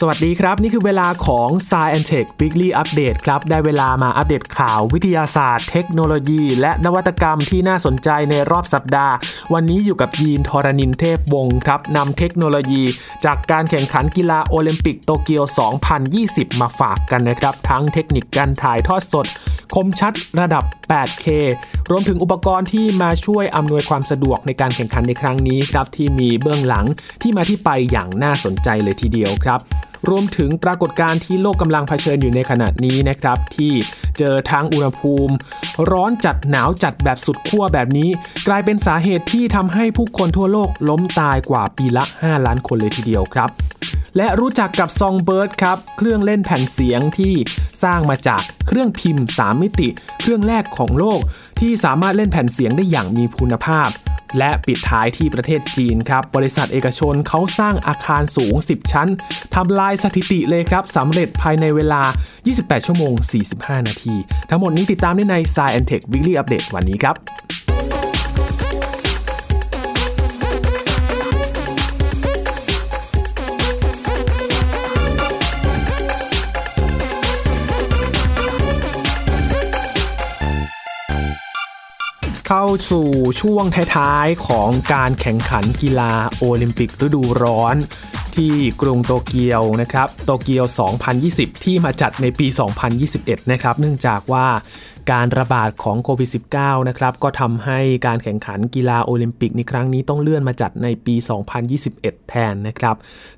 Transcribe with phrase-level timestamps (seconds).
[0.00, 5.68] สวัสดีครับ นี่คือเวลาของ s c i e n t e c h Weekly Update ครับ ได้เวลามาอัปเดตข่าววิทยาศาสตร์
[5.70, 9.14] เทคโนโลยี และนวัตกรรมที่น่าสนใจในรอบสัปดาห์
[9.52, 12.82] วันนี้อยู่กับยีนทรณินเทพวงศ์ครับนำเทคโนโลยี
[13.24, 15.44] จากการแข่งขันกีฬาโอลิมปิกโตเกียว
[16.02, 19.26] 2020 มาฝากกันนะครับ ทั้งเทคนิคการถ่ายทอดสด
[19.74, 21.26] คมชัดระดับ 8K
[21.90, 26.86] รวมถึงอุปกรณ์ที่มาช่วยอำนวยความสะดวกในการแข่งขันในครั้งนี้ครับที่มีเบื้องหลัง
[27.22, 29.60] ที่มาที่ไปอย่างน่าสนใจเลยทีเดียวครับ
[30.08, 33.72] รวมถึงปรากฏการณ์ที่โลกกำลังเผชิญอยู่ในขณะนี้นะครับ ที่
[34.18, 35.34] เจอทั้งอุณหภูมิ
[35.90, 38.10] ร้อนจัดหนาวจัดแบบสุดขั้วแบบนี้
[38.48, 43.50] กลายเป็นสาเหตุที่ทำให้ผู้คนทั่วโลกล้มตายกว่าปีละ 5 ล้านคนเลยทีเดียวครับ
[44.16, 47.34] และรู้จักกับ Songbird ครับ เครื่องเล่นแผ่นเสียงที่
[47.82, 49.88] สร้างมาจากเครื่องพิมพ์ 3 มิติ
[50.20, 51.20] เครื่องแรกของโลก
[51.60, 53.88] ที่สามารถเล่นแผ่นเสียงได้อย่างมีคุณภาพ
[54.38, 59.08] และปิดท้ายที่ประเทศจีนครับ บริษัทเอกชนเขาสร้างอาคารสูง 10 ชั้น
[59.54, 62.02] ทำลายสถิติเลยครับสำเร็จภายในเวลา
[62.44, 63.14] 28 ชั่วโมง
[63.50, 64.14] 45 นาที
[64.50, 67.16] ทั้งหมดนี้ติดตามได้ใน Science Tech Weekly Update วันนี้ครับ
[82.48, 83.08] เข้าสู่
[83.40, 83.64] ช่วง
[83.96, 87.76] ท้ายๆของการแข่งขันกีฬาโอลิมปิกฤดูร้อน
[88.36, 90.64] ที่กรุงโตเกียวนะครับ โตเกียว
[91.14, 92.46] 2020 ที่มาจัดในปี
[92.98, 94.46] 2021 นะครับ เนื่องจากว่า
[95.12, 101.14] การระบาดของโควิด -19 นะครับก็ทำให้การแข่งขันกีฬาโอลิมปิกในครั้งนี้ต้องเลื่อนมาจัดในปี
[101.72, 102.96] 2021 แทนนะครับ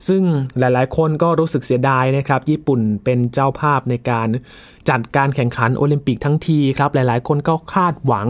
[0.08, 0.23] ซึ่ง
[0.58, 4.28] หลายๆ คนก็รู้สึกเสียดายนะครับ ญี่ปุ่นเป็นเจ้าภาพในการ
[4.91, 8.28] จัดการแข่งขันโอลิมปิกทั้งทีครับ หลายๆ คนก็คาดหวัง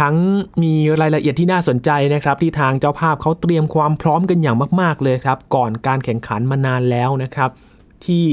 [0.00, 0.14] ทั้ง
[0.62, 7.50] มีรายละเอียดที่น่าสนใจนะครับ ที่ทางเจ้าภาพเขาเตรียมความพร้อมกันอย่างมาก ๆ เลยครับ ก่อนการแข่งขันมานานแล้วนะครับ
[8.06, 8.26] ที่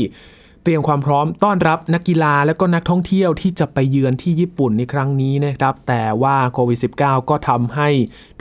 [0.65, 7.89] เตรียมความพร้อมต้อนรับนักกีฬาและก็นักท่องเที่ยวที่จะไปเยือนที่ญี่ปุ่นในครั้งนี้นะครับ แต่ว่าโควิด -19 ก็ทำให้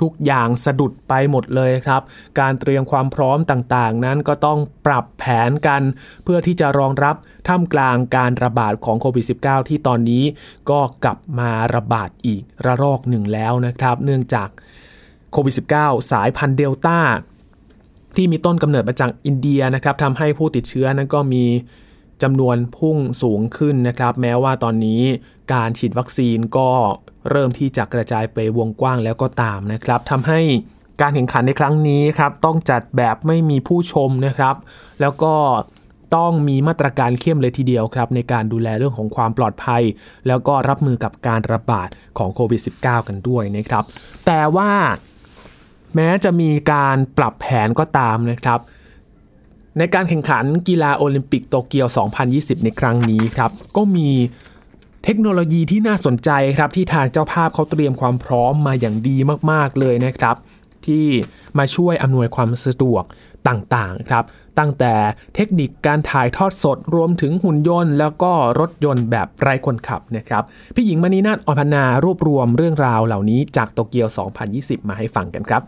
[0.01, 2.03] ทุกอย่างสะดุดไปหมดเลยครับ
[2.41, 5.83] การเตรียมความพร้อมต่างๆ นั้นก็ต้องปรับแผนกัน
[6.25, 7.17] เพื่อที่จะรองรับ
[7.49, 10.25] ท่ามกลางการระบาดของโควิด -19 ที่ตอนนี้
[10.71, 14.49] ก็กลับมาระบาดอีกระลอกหนึ่งแล้วนะครับ เนื่องจาก
[15.33, 16.99] โควิด -19 สายพันธุ์เดลต้า
[18.17, 21.45] ที่มีต้นกำเนิดมาจากอินเดียนะครับทำให้ผู้ติดเชื้อนั้นก็มี
[22.23, 25.03] จำนวนพุ่งสูงขึ้นนะครับ แม้ว่าตอนนี้
[25.53, 26.71] การฉีดวัคซีนก็
[27.31, 30.41] เริ่มที่จะกระจายไปวงกว้างแล้วก็ตามนะครับทำให้
[31.01, 34.55] การแข่งขันในครั้งนี้ครับต้องจัดแบบไม่มีผู้ชมนะครับ
[35.01, 35.35] แล้วก็
[36.17, 39.83] ต้องมีมาตรการเข้มเลยทีเดียวครับ ในการดูแลเรื่องของความปลอดภัย
[40.27, 41.89] แล้วก็รับมือกับการระบาด
[42.19, 43.85] ของโควิด -19 กันด้วยนะครับ
[44.27, 44.73] แต่ว่า
[45.95, 48.61] แม้จะมีการปรับแผนก็ตามนะครับ
[49.79, 51.87] ในการแข่งขันกีฬาโอลิมปิกโตเกียว
[52.27, 54.11] 2020 ในครั้งนี้ครับ ก็มี
[55.05, 59.17] เทคโนโลยีที่น่าสนใจครับ ที่ทางเจ้าภาพเขาเตรียมความพร้อมมาอย่างดี
[59.51, 60.37] มากๆเลยนะครับ
[60.87, 61.07] ที่
[61.59, 63.05] มาช่วยอำนวยความสะดวก
[63.49, 64.25] ต่างๆครับ
[64.59, 64.95] ตั้งแต่
[65.35, 70.43] เทคนิคการถ่ายทอดสดรวมถึงหุ่นยนต์ แล้วก็รถยนต์แบบไร้คนขับนะครับ
[70.75, 74.09] พี่หญิงมณีนาฏอภนารวบรวมเรื่องราวเหล่านี้จากโตเกียว
[74.49, 75.63] 2020 มาให้ฟังกันครับ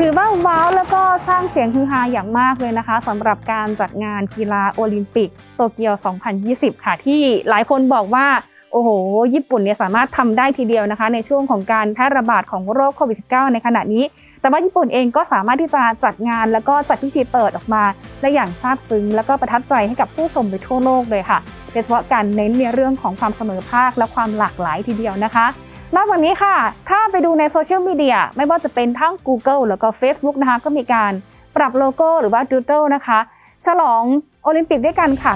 [0.00, 5.94] ถือว่าว้าวแล้วก็สร้างเสียงฮือฮาอย่างมากเลยนะคะสำหรับการจัดงานกีฬาโอลิมปิกโตเกียว
[6.38, 8.26] 2020 ค่ะ ที่หลายคนบอกว่า
[8.72, 8.88] โอ้โห
[9.34, 14.04] ญี่ปุ่นเนี่ยสามารถทำได้ทีเดียวนะคะ ในช่วงของการแพร่ระบาดของโรคโควิด -19 ในขณะนี้
[14.40, 17.82] แต่ว่าญี่ปุ่นเองก็สามารถที่จะจัดงานแล้วก็จัดพิธีเปิดออกมา
[18.20, 21.38] ได้อย่างซาบซึ้ง แล้วก็ประทับใจให้กับผู้ชมไปทั่วโลกเลยค่ะ
[21.72, 25.46] โดยเฉพาะการเน้นในเรื่องของความเสมอภาคและความหลากหลายทีเดียวนะคะ
[25.94, 26.56] นอกจากนี้ค่ะ
[26.88, 31.12] ถ้าไปดูในโซเชียลมีเดียไม่ว่าจะเป็นทั้ง Google แล้วก็ Facebook นะคะ ก็มีการ
[31.56, 33.18] ปรับโลโก้หรือว่า doodle นะคะ
[33.66, 34.02] ฉลอง
[34.42, 35.34] โอลิมปิกด้วยกันค่ะ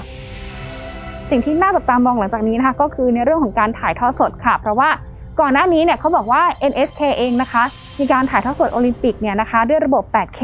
[1.29, 4.89] สิ่งที่น่าจับตามองหลังจากนี้นะคะ ก็คือในเรื่องของการถ่ายทอดสดค่ะ เพราะว่า
[5.39, 7.63] ก่อนหน้านี้เนี่ยเขาบอกว่า NHK เองนะคะ
[7.99, 10.41] มีการถ่ายทอดสดโอลิมปิกเนี่ยนะคะ ด้วยระบบ 8K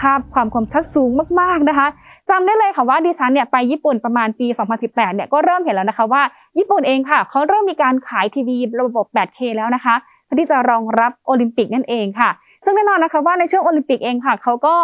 [0.00, 1.10] ภาพความคมชัดสูง
[1.40, 1.86] มากๆนะคะ
[2.30, 4.46] จำได้เลยค่ะว่าดิฉันเนี่ยไปญี่ปุ่นประมาณปี
[4.80, 6.22] 2018 เนี่ยก็เริ่มเห็นแล้วนะคะว่า
[6.58, 9.94] ญี่ปุ่นเองค่ะเขาเริ่มมีการขายทีวีระบบ 8K แล้วนะคะ
[10.24, 12.30] เพื่อที่จะรองรับโอลิมปิกนั่นเองค่ะ
[12.64, 14.76] ซึ่งแน่นอนนะคะว่าในช่วงโอลิมปิกเองค่ะเขาก็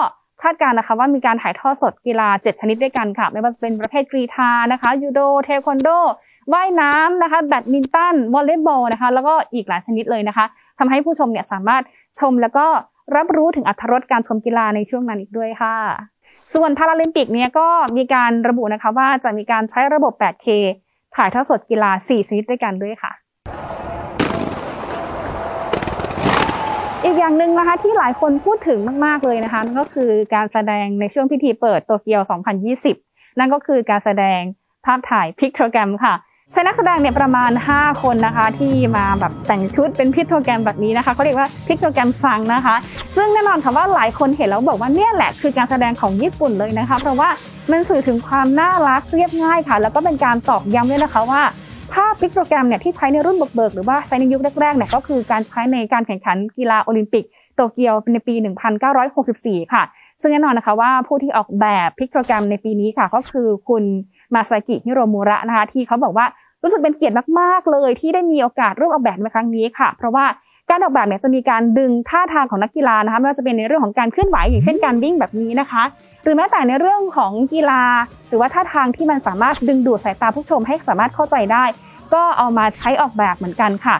[0.43, 5.89] คาดการณ์นะคะว่ามีการถ่ายทอดสดกีฬา 7 ชนิดด้วยกันค่ะ ไม่ว่าจะเป็นประเภทกรีธานะคะยูโดเทควันโด
[6.53, 10.45] ว่ายน้ำนะคะแบดมินตันวอลเลย์บอลนะคะแล้วก็อีกหลายชนิดเลยนะคะ
[10.79, 11.83] ทำให้ผู้ชมเนี่ยสามารถ
[12.21, 12.67] ชมแล้วก็
[13.17, 16.14] รับรู้ถึงอรรถรสการชมกีฬาในช่วงนั้นอีกด้วยค่ะ
[16.53, 20.49] ส่วนพาราลิมปิกเนี่ยก็มีการระบุนะคะว่าจะมีการใช้ระบบ 8K
[21.17, 23.13] ถ่ายทอดสดกีฬา 4 ชนิดด้วยกันด้วยค่ะ
[27.05, 32.23] อีกอย่างหนึ่งนะคะที่หลายคนพูดถึงมาก ๆ เลยนะคะนั่นก็คือการแสดงในช่วงพิธีเปิดโตเกียว
[32.81, 34.41] 2020 นั่นก็คือการแสดง
[34.85, 36.15] ภาพถ่าย pictogram ค่ะ
[36.53, 42.75] ใช้นักแสดงเนี่ยประมาณ 5 คนนะคะที่มาแบบแต่งชุดเป็น pictogram แบบนี้นะคะเขาเรียกว่า pictogram ซังนะคะ
[43.17, 47.29] ซึ่งแน่นอนค่ะว่าหลายคนเห็นแล้วบอกว่าเนี่ยแหละคือการแสดงของญี่ปุ่นเลยนะคะ เพราะว่า
[47.71, 51.43] มันสื่อถึงความน่ารักเรียบง่ายค่ะ แล้วก็เป็นการตอกย้ำด้วยนะคะว่า
[51.93, 57.25] ภาพ pictogram เนี่ยที่ใช้ในรุ่นบุกเบิกหรือว่าใช้ในยุคแรกๆเนี่ยก็คือการใช้ในการแข่งขันกีฬาโอลิมปิก
[57.55, 58.35] โตเกียวในปี
[59.05, 59.83] 1964 ค่ะ
[60.21, 63.85] ซึ่งแน่นอนนะคะว่าผู้ที่ออกแบบ pictogram ในปีนี้ค่ะ ก็คือคุณ
[64.35, 66.27] มาซาอากิฮิโรมุระนะคะที่เขาบอกว่า
[66.63, 70.27] รู้สึกเป็นเกียรติมากๆเลย ที่ได้มีโอกาสร่วมออกแบบในครั้งนี้ค่ะ เพราะว่า
[70.71, 75.83] การออกแบบเนี่ยจะมีการดึงท่าทางของนักกีฬานะคะไม่ว่าจะเป็นในเรื่องของการเคลื่อนไหวอย่างเช่นการวิ่งแบบนี้นะคะ
[76.23, 77.83] หรือแม้แต่ในเรื่องของกีฬา
[78.29, 81.65] หรือว่าท่าทางที่มันสามารถดึงดูดสายตาผู้ชมให้สามารถเข้าใจได้
[82.15, 83.97] ก็เอามาใช้ออกแบบเหมือนกันค่ะ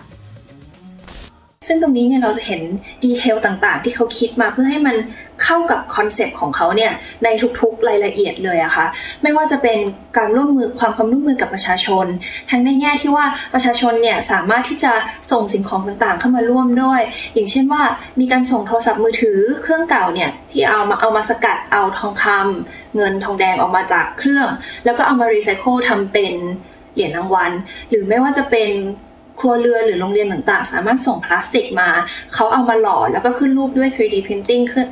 [1.67, 2.63] ซึ่งตรงนี้เนี่ยเราจะเห็น
[3.05, 4.97] ดีเทลต่างๆ ที่เขาคิดมาเพื่อให้มัน
[5.43, 6.93] เข้ากับคอนเซปต์ของเขาเนี่ย
[7.25, 7.29] ใน
[7.61, 8.87] ทุกๆรายละเอียดเลยอะคะ่ะ
[9.23, 9.79] ไม่ว่าจะเป็น
[10.19, 12.07] การร่วมมือความความร่วมมือกับประชาชน
[12.51, 14.93] ทั้งในแง่ที่ว่าประชาชนเนี่ยสามารถที่จะ
[15.31, 17.01] ส่งสิ่งของต่างๆ เข้ามาร่วมด้วย
[17.35, 17.83] อย่างเช่นว่า
[18.21, 24.49] มีการส่งโทรศัพท์มือถือเครื่องเก่าเนี่ยที่เอามาเอามาสกัดเอาทองคำเงินทองแดงออกมาจากเครื่อง
[24.85, 26.35] แล้วก็เอามารีไซเคิลทำเป็น
[26.95, 27.53] เหรียญรางวัล
[27.89, 28.71] หรือไม่ว่าจะเป็น
[29.41, 31.89] ครัวเรือนหรือโรงเรียนต่างๆ สามารถส่งพลาสติกมา
[32.35, 34.87] เขาเอามาหล่อแล้วก็ขึ้นรูปด้วย 3D printing ขึ้น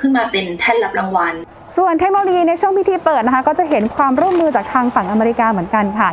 [0.00, 1.34] ขึ้นมาเป็นแท่นรับรางวัล
[1.78, 6.08] ส่วนเทคโนโลยีในช่วงพิธีเปิดนะคะ ก็จะเห็นความร่วมมือจากทางฝั่งอเมริกาเหมือนกันค่ะ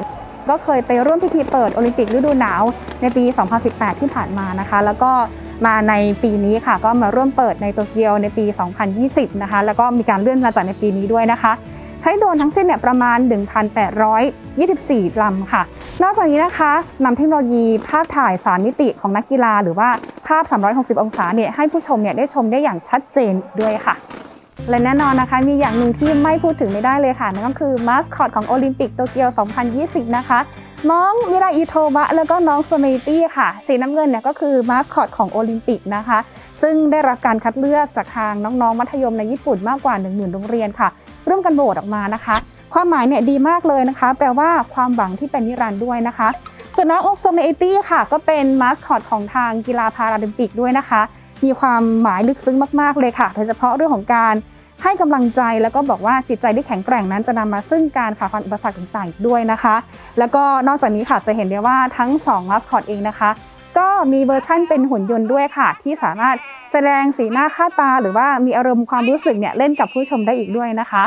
[0.50, 2.64] ก็เคยไปร่วมพิธีเปิดโอลิมปิกฤดูหนาว
[3.02, 3.24] ในปี
[3.64, 5.12] 2018 ที่ผ่านมานะคะ แล้วก็
[5.66, 5.94] มาใน
[6.24, 8.46] ปีนี้ค่ะ ก็มาร่วมเปิดในโตเกียวในปี
[8.94, 11.52] 2020 นะคะ แล้วก็มีการเลื่อนมาจากในปีนี้ด้วยนะคะ
[12.06, 13.18] ใช้โดรนทั้งสิ้นเนี่ยประมาณ
[14.00, 15.62] 1,824ลำค่ะ
[16.04, 16.72] นอกจากนี้นะคะ
[17.06, 19.90] นำเทคโนโลยีภาพถ่าย3มิติของนักกีฬา หรือว่า
[20.28, 23.96] ภาพ 360 องศาเนี่ยให้ผู้ชมเนี่ยได้ชมได้อย่างชัดเจนด้วยค่ะ
[24.70, 29.30] และแน่นอนนะคะมีอย่างหนึ่งที่ไม่พูดถึงไม่ได้เลยค่ะ นั่นก็คือมาสคอตของโอลิมปิกโตเกียว
[29.74, 30.40] 2020 นะคะ
[30.92, 36.20] น้องมิราอิโทบะ แล้วก็น้องโซเมตี้ค่ะ สีน้ำเงินเนี่ยก็คือมาสคอตของโอลิมปิกนะคะ
[36.62, 40.90] ซึ่งได้รับการคัดเลือกจากทางน้องๆ มัธยมในญี่ปุ่นมากกว่า 10,000 โรงเรียนค่ะ
[41.30, 42.36] ร่วมกันโหวตออกมานะคะ
[42.74, 46.30] ความหมายเนี่ยดีมากเลยนะคะ แปลว่าความหวังที่เป็นนิรันดร์ด้วยนะคะ
[46.76, 51.02] ส่วนน้องโอกโซเมตี้ค่ะ ก็เป็นมาสคอตของทางกีฬาพาราลิมปิกด้วยนะคะ
[51.46, 54.36] มีความหมายลึกซึ้งมากๆเลยค่ะ โดยเฉพาะเรื่องของการ
[54.84, 59.76] ให้กำลังใจแล้วก็บอกว่าจิตใจที่แข็งแกร่งนั้นจะนำมาซึ่งการฝ่าฟันอุปสรรคต่างๆด้วยนะคะ
[60.20, 63.30] แล้วก็นอกจากนี้ค่ะจะเห็นได้ว่าทั้ง 2 มาสคอตเองนะคะ
[63.78, 66.36] ก็มีเวอร์ชั่นเป็นหุ่นยนต์ด้วยค่ะ ที่สามารถ
[66.72, 71.04] แสดงสีหน้าค่าตา หรือว่ามีอารมณ์ความรู้สึกเนี่ยเล่นกับผู้ชมได้อีกด้วยนะคะ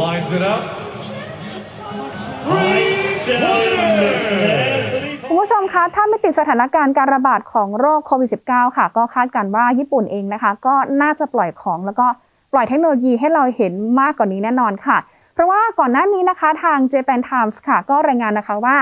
[0.00, 0.62] Lines it up.
[2.46, 4.90] Great challenges.
[5.26, 12.06] คุณผู้ชมคะ ถ้าไม่ติดสถานการณ์การระบาดของโรคโควิด -19 ค่ะ ก็คาดการณ์ว่าญี่ปุ่นเองนะคะ ก็น่าจะปล่อยของแล้วก็
[12.52, 15.09] ปล่อยเทคโนโลยีให้เราเห็นมากกว่านี้แน่นอนค่ะเพ
[15.40, 18.76] ราะว่าก่อนหน้านี้นะคะทาง Japan Times ค่ะ ก็รายงานนะคะว่า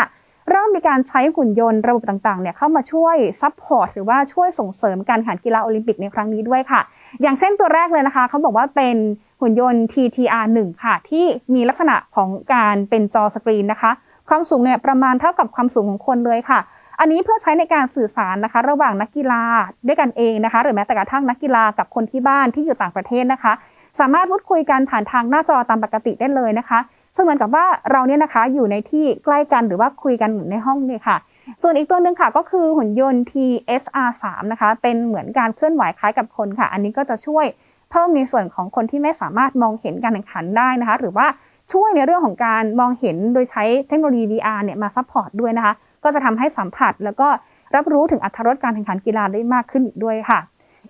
[0.50, 6.80] เริ่มมีการใช้หุ่นยนต์ระบบต่างๆเนี่ยเข้ามาช่วย support หรือว่าช่วยส่งเสริมการแข่งกีฬาโอลิมปิกในครั้งนี้ด้วยค่ะ
[7.22, 8.96] อย่างเช่นตัวแรกเลยนะคะ เขาบอกว่าเป็น
[9.40, 11.24] หุ่นยนต์ TTR1 ค่ะ ที่
[11.54, 13.90] มีลักษณะของการเป็นจอสกรีนนะคะ
[14.28, 16.60] ความสูงเนี่ยประมาณเท่ากับความสูงของคนเลยค่ะ
[17.00, 19.42] อันนี้เพื่อใช้ในการสื่อสารนะคะ ระหว่างนักกีฬา
[19.86, 23.52] ด้วยกันเองนะคะ หรือแม้แต่กระทั่งนักกีฬากับคนที่บ้านที่อยู่ต่างประเทศนะคะ
[23.98, 26.78] สามารถพูดคุยกันผ่านทางหน้าจอตามปกติได้เลยนะคะ
[27.14, 31.16] ซึ่งเหมือนกับว่าเราเนี่ยนะคะอยู่ในที่ใกล้กันหรือว่าคุยกันในห้องเนี่ยค่ะ
[31.62, 37.46] ส่วนอีกตัวหนึ่งค่ะก็คือหุ่นยนต์ THR3 นะคะ เป็นเหมือนการเคลื่อนไหวคล้ายกับคนค่ะ อันนี้ก็จะช่วย
[37.90, 41.26] เพิ่มในส่วนของคนที่ไม่สามารถมองเห็นการแข่งขันได้นะคะ หรือว่า
[41.72, 45.74] ช่วยในเรื่องของการมองเห็นโดยใช้เทคโนโลยี VR เนี่ยมา support ด้วยนะคะ
[46.04, 47.28] ก็จะทำให้สัมผัสแล้วก็
[47.74, 50.38] รับรู้ถึงอรรถรสการแข่งขันกีฬาได้มากขึ้นอีกด้วยค่ะ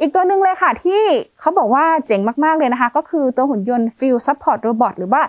[0.01, 1.01] อีกตัวหนึ่งเลยค่ะที่
[1.41, 5.23] เขาบอกว่าเจ๋งมาก ๆ เลยนะคะ ก็คือตัวหุ่นยนต์ Field Support Robot หรือว่า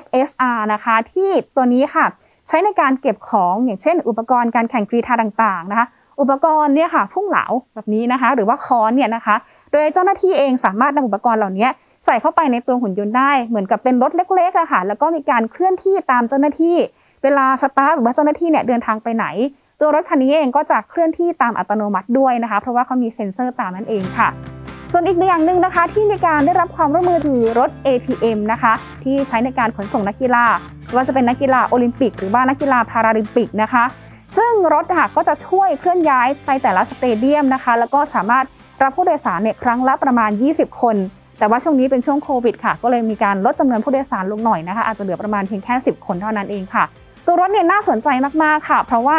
[0.00, 2.06] FSR นะคะ ที่ตัวนี้ค่ะ
[2.48, 5.86] ใช้ในการเก็บของอย่างเช่น อุปกรณ์การแข่งกรีฑาต่างๆนะคะ
[6.20, 9.36] อุปกรณ์เนี่ยค่ะพุ่งแหลนแบบนี้นะคะ หรือว่าค้อนเนี่ยนะคะ
[9.70, 11.68] โดยเจ้าหน้าที่เองสามารถนำอุปกรณ์เหล่านี้
[12.04, 16.76] ใส่เข้าไปในตัวหุ่นยนต์ได้เหมือนกับเป็นรถเล็กๆอะค่ะแล้วก็มีการเคลื่อนที่ตามเจ้าหน้าที่
[17.22, 19.26] เวลาสตาร์ทหรือว่าเจ้าหน้าที่เนี่ยเดินทางไปไหน
[19.84, 24.28] ตัวรถคันนี้เองก็จะเคลื่อนที่ตามอัตโนมัติด้วยนะคะ เพราะว่าเขามีเซ็นเซอร์ตามนั่นเองค่ะ
[24.92, 28.72] ส่วนอีกอย่างหนึ่งนะคะ ที่มีการได้รับความร่วมมือคือรถ APM นะคะ
[29.04, 30.44] ที่ใช้ในการขนส่งนักกีฬา
[30.94, 33.84] ว่าจะเป็นนักกีฬาโอลิมปิก หรือว่านักกีฬาพาราลิมปิกนะคะ
[34.36, 38.44] ซึ่งรถค่ะก็จะช่วยเคลื่อนย้ายไปแต่ละสเตเดียมนะคะ แล้วก็สามารถ
[38.82, 40.96] รับผู้โดยสารเนี่ยครั้งละประมาณ 20 คน
[41.38, 46.84] แต่ว่าช่วงนี้เป็นช่วงโควิดค่ะ ก็เลยมีการลดจำนวนผู้โดยสารลงหน่อยนะคะ อาจจะเหลือประมาณเพียงแค่ 10 คนเท่านั้นเองค่ะ
[47.26, 48.08] ตัวรถเนี่ยน่าสนใจ
[48.42, 49.18] มากๆค่ะ เพราะว่า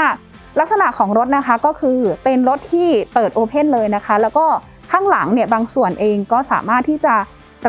[0.60, 4.46] ลักษณะของรถนะคะก็คือเป็นรถที่เปิดโอเพนเลยนะคะ แล้วก็
[4.92, 7.16] ข้างหลังเนี่ยบางส่วนเองก็สามารถที่จะ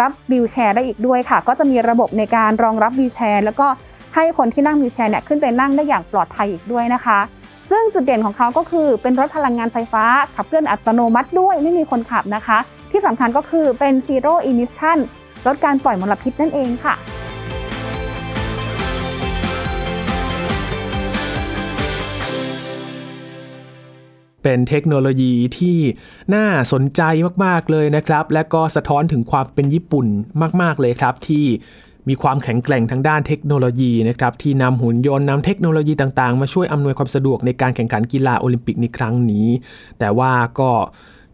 [0.01, 3.67] รับวิวแชร์ได้อีกด้วยค่ะ ก็จะมีระบบในการรองรับวิวแชร์ แล้วก็
[4.15, 7.19] ให้คนที่นั่งวิวแชร์เนี่ยขึ้นไปนั่งได้อย่างปลอดภัยอีกด้วยนะคะ
[7.71, 12.59] ซึ่งจุดเด่นของเขาก็คือเป็นรถพลังงานไฟฟ้า ขับเคลื่อนอัตโนมัติด้วยไม่มีคนขับนะคะ
[12.91, 14.99] ที่สำคัญก็คือเป็น zero emission
[15.47, 16.95] ลดการปล่อยมลพิษนั่นเองค่ะ
[24.45, 25.79] เป็นเทคโนโลยีที่
[26.35, 27.03] น่าสนใจ
[27.45, 30.07] มาก ๆ เลยนะครับ และก็สะท้อนถึงความเป็นญี่ปุ่น
[30.63, 31.45] มาก ๆ เลยครับที่
[32.09, 39.49] มีความแข็งแกร่งทางด้านเทคโนโลยีนะครับที่นำหุ่นยนต์นำเทคโนโลยีต่างๆ มาช่วยอำนวยความสะดวกในการแข่งขันกีฬาโอลิมปิกในครั้งนี้
[39.99, 40.71] แต่ว่าก็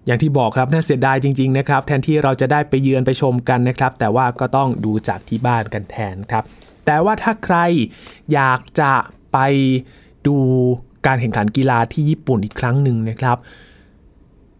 [0.07, 6.45] อย่างที่บอกครับน่าเสียดายจริง ๆ นะครับ แทนที่เราจะได้ไปเยือนไปชมกันนะครับ แต่ว่าก็ต้องดูจากที่บ้านกันแทนครับ
[6.87, 7.57] แต่ว่าถ้าใคร
[8.33, 8.93] อยากจะ
[9.33, 9.39] ไป
[10.27, 10.39] ดู
[11.07, 13.39] การแข่งขันกีฬาที่ญี่ปุ่นอีกครั้งหนึ่งนะครับ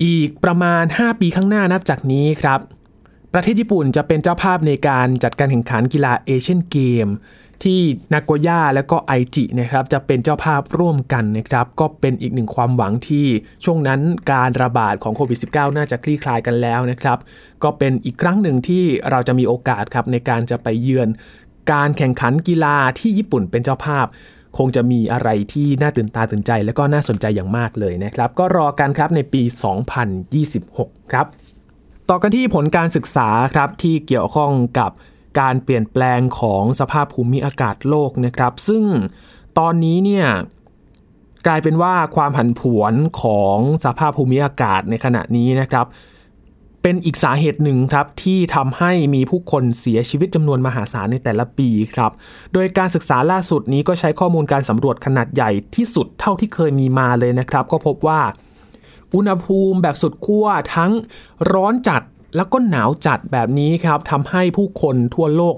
[0.05, 2.61] อีกประมาณ 5 ปีข้างหน้านับจากนี้ครับ
[3.33, 7.09] ประเทศญี่ปุ่นจะเป็นเจ้าภาพในการจัดการแข่งขันกีฬาเอเชียนเกม
[7.63, 7.81] ที่
[8.13, 13.27] นากโกย่าและก็ไอจินะครับจะเป็นเจ้าภาพร่วมกันนะครับ ก็เป็นอีกหนึ่งความหวังที่
[13.65, 14.01] ช่วงนั้น
[14.33, 17.19] การระบาดของโควิด -19 น่าจะคลี่คลายกันแล้วนะครับ
[17.63, 21.09] ก็เป็นอีกครั้งหนึ่งที่เราจะมีโอกาสครับในการจะไปเยือน
[21.73, 24.07] การแข่งขันกีฬาที่ญี่ปุ่นเป็นเจ้าภาพ
[24.59, 29.43] คงจะมีอะไรที่น่าตื่นตาตื่นใจ และก็น่าสนใจอย่างมากเลยนะครับ ก็รอกันครับในปี
[30.27, 31.27] 2026 ครับ
[32.11, 34.91] ต่อกันที่ผลการศึกษาครับที่เกี่ยวข้องกับ
[35.41, 38.85] การเปลี่ยนแปลงของสภาพภูมิอากาศโลกนะครับ ซึ่ง
[39.59, 40.27] ตอนนี้เนี่ย
[41.47, 45.87] กลายเป็นว่าความผันผวนของสภาพภูมิอากาศในขณะนี้นะครับ
[46.83, 52.13] เป็นอีกสาเหตุหนึ่งครับที่ทำให้มีผู้คนเสียชีวิตจำนวนมหาศาลในแต่ละปีครับ
[52.53, 58.21] โดยการศึกษาล่าสุดนี้ก็ใช้ข้อมูลการสำรวจขนาดใหญ่ที่สุดเท่าที่เคยมีมาเลยนะครับ ก็พบว่า
[59.15, 60.47] อุณหภูมิแบบสุดขั้ว
[60.77, 60.93] ทั้ง
[61.53, 62.03] ร้อนจัด
[62.37, 65.57] แล้วก็หนาวจัดแบบนี้ครับทำให้ผู้คนทั่วโลก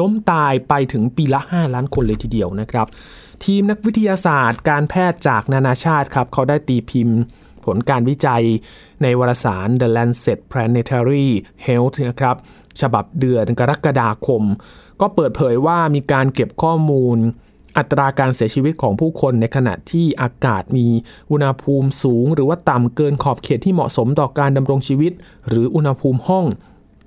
[0.00, 2.86] ล้มตายไปถึงปีละ 5 ล้านคนเลยทีเดียวนะครับ
[3.44, 7.18] ทีมนักวิทยาศาสตร์ การแพทย์จากนานาชาติครับเขาได้ตีพิมพ์
[7.64, 8.44] ผลการวิจัย
[9.02, 11.26] ในวารสาร The Lancet Planetary
[11.66, 12.36] Health นะครับ
[12.80, 14.42] ฉบับเดือนกรกฎาคม
[15.00, 17.18] ก็เปิดเผยว่ามีการเก็บข้อมูล
[17.78, 20.86] อัตราการเสียชีวิตของผู้คนในขณะที่อากาศมี
[21.30, 25.12] อุณหภูมิสูง หรือว่าต่ำเกินขอบเขตที่เหมาะสมต่อการดำรงชีวิต
[25.48, 26.44] หรืออุณหภูมิห้อง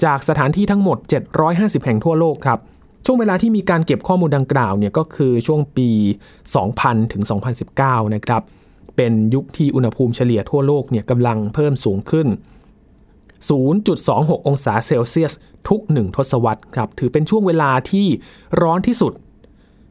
[0.03, 0.97] จากสถานที่ทั้งหมด
[1.41, 2.59] 750 แห่งทั่วโลกครับ
[3.05, 5.89] ช่วงเวลาที่มีการเก็บข้อมูลดังกล่าวเนี่ยก็คือช่วงปี
[6.51, 7.23] 2000 ถึง
[7.69, 8.41] 2019 นะครับ
[8.95, 12.27] เป็นยุคที่อุณหภูมิเฉลี่ยทั่วโลกเนี่ยกำลังเพิ่มสูงขึ้น
[13.57, 15.33] 0.26 องศาเซลเซียส
[15.69, 18.07] ทุก1ทศวรรษครับ ถือเป็นช่วงเวลาที่
[18.61, 19.13] ร้อนที่สุด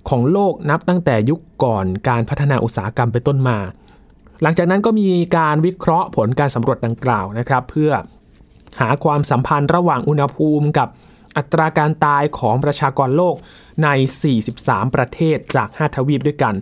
[0.09, 3.59] ของโลกนับตั้งแต่ยุคก่อนการพัฒนาอุตสาหกรรมเป็นต้นมา
[4.43, 7.91] หลังจากนั้นก็มีการวิเคราะห์ผลการสำรวจดังกล่าวนะครับ เพื่อ
[8.81, 10.89] หาความสัมพันธ์ระหว่างอุณหภูมิกับ
[11.37, 13.37] อัตราการตายของประชากรโลก
[13.83, 13.89] ใน
[14.43, 16.55] 43 ประเทศจาก 5 ทวีปด้วยกัน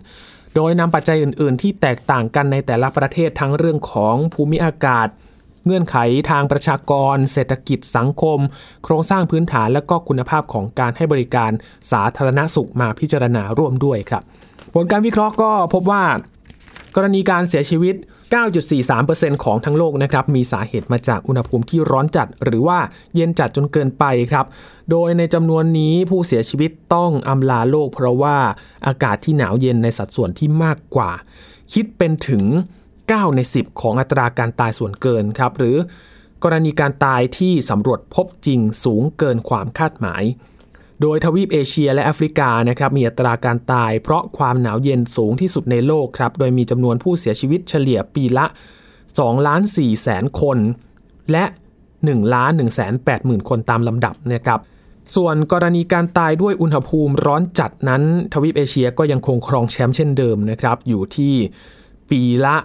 [0.55, 5.07] โดยนำปัจจัยอื่น ๆ ที่แตกต่างกันในแต่ละประเทศทั้งเรื่องของภูมิอากาศ
[5.65, 5.97] เงื่อนไข
[6.31, 8.39] ทางประชากร เศรษฐกิจสังคม
[8.83, 11.51] โครงสร้างพื้นฐานและก็คุณภาพของการให้บริการ
[11.91, 14.23] สาธารณสุขมาพิจารณาร่วมด้วยครับ
[14.73, 16.03] ผลการวิเคราะห์ก็พบว่า
[16.95, 17.95] กรณีการเสียชีวิต
[18.33, 22.79] 9.43%ของทั้งโลกนะครับมีสาเหตุมาจากอุณหภูมิที่ร้อนจัด หรือว่า
[23.15, 24.45] เย็นจัดจนเกินไปครับ
[24.91, 28.37] โดยในจำนวนนี้ผู้เสียชีวิตต้องอำลาโลก เพราะว่า
[28.87, 31.11] อากาศที่หนาวเย็นในสัดส่วนที่มากกว่า
[31.73, 32.43] คิดเป็นถึง
[32.91, 35.77] 9 ใน 10 ของอัตราการตายส่วนเกินครับ หรือ
[36.43, 40.23] กรณีการตายที่สำรวจพบจริงสูงเกินความคาดหมาย
[41.03, 48.45] โดยทวีปเอเชียและแอฟริกานะครับมีอัตราการตายเพราะความหนาวเย็นสูงที่สุดในโลกครับ โดยมีจำนวนผู้เสียชีวิตเฉลี่ยปีละ
[48.95, 50.57] 2ล้าน4แสนคน
[51.31, 51.45] และ
[51.89, 54.59] 1ล้าน1แสน8หมื่นคนตามลำดับนะครับ
[55.15, 61.33] ส่วนกรณีการตายด้วยอุณหภูมิร้อนจัดนั้น ทวีปเอเชียก็ยังคงครองแชมป์เช่นเดิมนะครับ อยู่ที่
[62.09, 62.55] ปีละ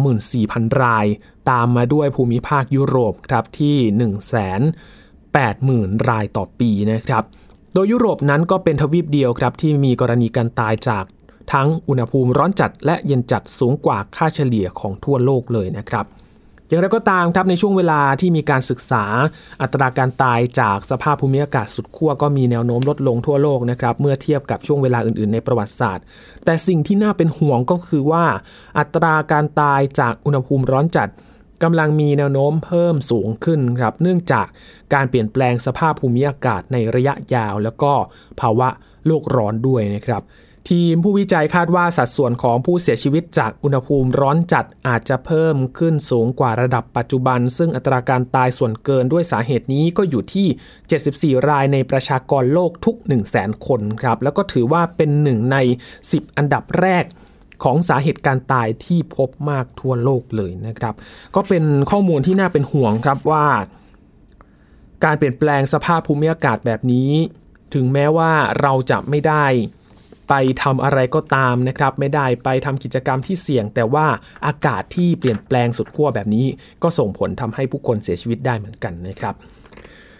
[0.00, 1.06] 224,000 ราย
[1.50, 3.76] ตามมาด้วยภูมิภาคยุโรปครับที่
[4.12, 4.32] 1
[5.42, 7.24] 80,000 รายต่อปีนะครับ
[7.74, 11.04] โดยยุโรปนั้นก็เป็นทวีปเดียวครับที่มีกรณีการตายจาก
[11.52, 16.06] ทั้งอุณหภูมิร้อนจัดและเย็นจัดสูงกว่าค่าเฉลี่ยของทั่วโลกเลยนะครับ
[16.68, 19.04] อย่างไรก็ตามครับในช่วงเวลาที่มีการศึกษา
[19.62, 26.04] อัตราการตายจากสภาพภูมิอากาศสุดขั้วก็มีแนวโน้มลดลงทั่วโลกนะครับเมื่อเทียบกับช่วงเวลาอื่นๆในประวัติศาสตร์
[26.44, 28.24] แต่สิ่งที่น่าเป็นห่วงก็คือว่า
[28.78, 31.08] อัตราการตายจากอุณหภูมิร้อนจัด
[31.64, 34.46] กำลังมีแนวโน้มเพิ่มสูงขึ้นครับเนื่องจาก
[34.94, 37.92] การเปลี่ยนแปลงสภาพภูมิอากาศในระยะยาว แล้วก็
[38.40, 38.68] ภาวะ
[39.06, 40.22] โลกร้อนด้วยนะครับ
[40.70, 55.56] ทีมผู้วิจัยคาดว่าสัดส่วนของผู้เสียชีวิตจากอุณหภูมิร้อนจัดอาจจะเพิ่มขึ้นสูงกว่าระดับปัจจุบัน ซึ่งอัตราการตายส่วนเกินด้วยสาเหตุนี้ก็อยู่ที่ 74 รายในประชากรโลกทุก 1 0 0 0 0แคนครับแล้วก็ถือว่าเป็นหนึ่งใน
[55.98, 57.04] 10 อันดับแรก
[57.62, 60.94] ของสาเหตุการตายที่พบมากทั่วโลกเลยนะครับ
[61.34, 63.46] ก็เป็นข้อมูลที่น่าเป็นห่วงครับว่า
[65.04, 67.10] การเปลี่ยนแปลงสภาพภูมิอากาศแบบนี้
[67.74, 69.46] ถึงแม้ว่าเราจะไม่ได้
[70.28, 74.06] ไปทำอะไรก็ตามนะครับ ไม่ได้ไปทำกิจกรรมที่เสี่ยง แต่ว่า
[74.46, 76.46] อากาศที่เปลี่ยนแปลงสุดขั้วแบบนี้
[76.82, 79.34] ก็ส่งผลทำให้ผู้คนเสียชีวิตได้เหมือนกันนะครับ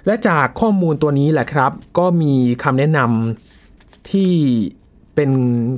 [0.06, 4.32] และจากข้อมูลตัวนี้แหละครับ ก็มีคำแนะนำที่
[5.14, 5.30] เป็น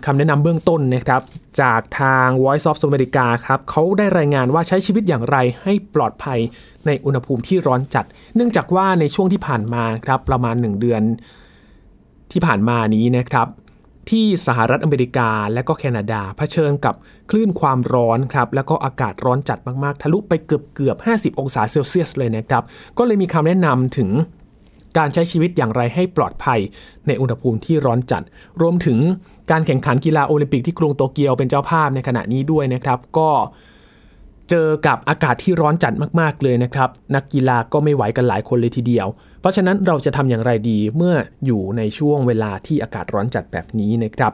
[0.06, 1.22] คำแนะนำเบื้องต้นนะครับ
[1.60, 6.38] จากทาง Voice of America ครับเขาได้รายงานว่าใช้ชีวิตอย่างไรให้ปลอดภัย
[6.86, 11.02] ในอุณหภูมิที่ร้อนจัด เนื่องจากว่าในช่วงที่ผ่านมาครับประมาณ 1 เดือน
[12.32, 13.48] ที่ผ่านมานี้นะครับ
[14.10, 16.94] ที่สหรัฐอเมริกาและก็แคนาดาเผชิญกับ
[17.30, 22.62] คลื่นความร้อนครับแล้วก็อากาศร้อนจัดมากๆ ทะลุไปเกือบเกือบ 50 องศาเซลเซียสเลยนะครับ
[22.98, 24.10] ก็เลยมีคำแนะนำถึง
[24.98, 26.60] การใช้ชีวิตอย่างไรให้ปลอดภัย
[27.06, 28.22] ในอุณหภูมิที่ร้อนจัด
[28.60, 28.98] รวมถึง
[29.50, 33.30] การแข่งขันกีฬาโอลิมปิกที่กรุงโตเกียวเป็นเจ้าภาพในขณะนี้ด้วยนะครับ ก็
[34.50, 39.06] เจอกับอากาศที่ร้อนจัดมาก ๆ เลยนะครับ นักกีฬาก็ไม่ไหวกันหลายคนเลยทีเดียว
[39.40, 41.14] เพราะฉะนั้นเราจะทำอย่างไรดีเมื่อ
[41.46, 44.32] อยู่ในช่วงเวลาที่อากาศร้อนจัดแบบนี้นะครับ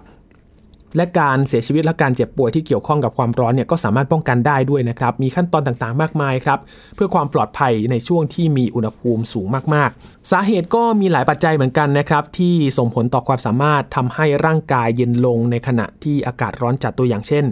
[0.97, 6.59] และการเสียชีวิตและการเจ็บป่วยที่เกี่ยวข้องกับความร้อนเนี่ยก็สามารถป้องกันได้ด้วยนะครับ มีขั้นตอนต่างๆ มากมายครับ
[6.95, 17.45] เพื่อความปลอดภัยในช่วงที่มีอุณหภูมิสูงมากๆ สาเหตุก็มีหลายปัจจัยเหมือนกันนะครับที่ส่งผลต่อความสามารถทำให้ร่างกายเย็นลงในขณะที่อากาศร้อนจัดตัวอย่างเช่น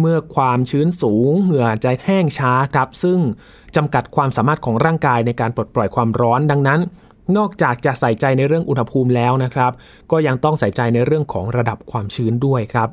[0.00, 3.18] เมื่อความชื้นสูง เหงื่อจะแห้งช้าครับ ซึ่ง
[3.76, 6.80] จำกัดความสามารถของร่างกายในการปลดปล่อยความร้อนดังนั้น
[7.36, 9.72] นอกจากจะใส่ใจในเรื่องอุณหภูมิแล้วนะครับ
[10.10, 12.88] ก็ยังต้องใส่ใจในเรื่องของระดับความชื้นด้วยครับ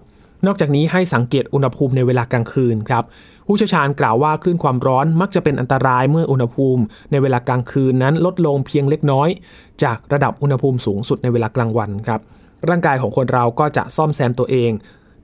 [0.46, 3.04] นอกจากนี้ให้สังเกตอุณหภูมิในเวลากลางคืนครับ
[3.48, 9.29] ผู้เชี่ยวชาญกล่าวว่าคลื่นความร้อนมักจะเป็นอันตรายเมื่ออุณหภูมิ ในเวลากลางคืนนั้นลดลงเพียงเล็กน้อย
[9.84, 12.20] จากระดับอุณหภูมิสูงสุดในเวลากลางวันครับ
[12.70, 14.72] ร่างกายของคนเราก็จะซ่อมแซมตัวเอง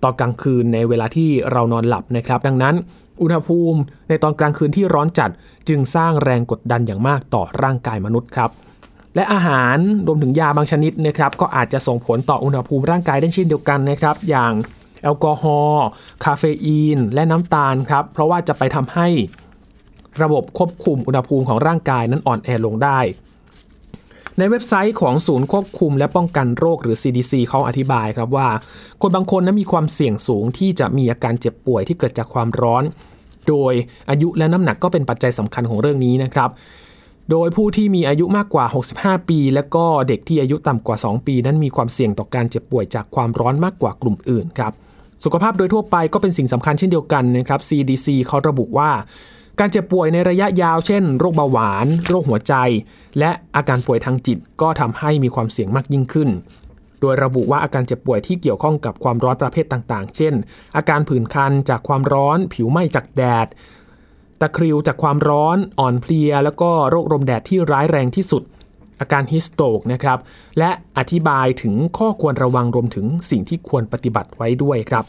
[0.04, 2.76] ตอนกลางคืนในเวลาที่เรานอนหลับนะครับ ดังนั้น
[3.22, 3.80] อุณหภูมิ
[4.10, 5.30] ในตอนกลางคืนที่ร้อนจัด
[5.70, 8.50] จึงสร้างแรงกดดันอย่างมากต่อร่างกายมนุษย์ครับ
[9.18, 9.78] และอาหาร
[10.08, 14.54] รวมถึงยาบางชนิดนะครับก็อาจจะส่งผลต่ออุณหภูมิร่างกายได้เช่นเดียวกันนะครับ อย่าง
[15.04, 15.86] แอลกอฮอล์
[16.24, 19.08] คาเฟอีน และน้ำตาลครับ เพราะว่าจะไปทำให้
[20.22, 23.00] ระบบควบคุมอุณหภูมิของร่างกายนั้นอ่อนแอลงได้
[24.38, 28.50] ในเว็บไซต์ของศูนย์ควบคุมและป้องกันโรคหรือ CDC เขาอธิบายครับว่า
[29.02, 32.84] คนบางคนนั้นมีความเสี่ยงสูงที่จะมีอาการเจ็บป่วยที่เกิดจากความร้อน
[33.48, 33.74] โดย
[34.10, 36.50] อายุและน้ำหนักก็เป็นปัจจัยสำคัญของเรื่องนี้นะครับ
[37.32, 38.66] โดยผู้ที่มีอายุมากกว่า
[38.98, 44.74] 65 ปี และก็เด็กที่อายุต่ำกว่า 2 ปี นั้นมีความเสี่ยงต่อการเจ็บป่วยจากความร้อนมากกว่ากลุ่มอื่นครับ
[45.24, 48.92] สุขภาพโดยทั่วไปก็เป็นสิ่งสำคัญเช่นเดียวกันนะครับ CDC เขาระบุว่า
[49.60, 52.54] การเจ็บป่วยในระยะยาว เช่น โรคเบาหวาน โรคหัวใจ
[53.20, 56.30] และอาการป่วยทางจิต ก็ทำให้มีความเสี่ยงมากยิ่งขึ้น
[57.02, 60.34] โดยระบุว่าอาการเจ็บป่วยที่เกี่ยวข้องกับความร้อนประเภทต่าง ๆ เช่น
[60.78, 63.48] อาการผื่นคันจากความร้อน ผิวไหม้จากแดด
[64.42, 68.44] ตะคริวจากความร้อนอ่อนเพลีย แล้วก็โรคลมแดดที่ร้ายแรงที่สุด
[69.02, 70.20] อาการฮิสโตกนะครับ
[70.58, 75.06] และอธิบายถึงข้อควรระวังรวมถึงสิ่งที่ควรปฏิบัติไว้ด้วยครับ